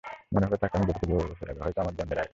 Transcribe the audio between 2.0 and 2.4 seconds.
আগে।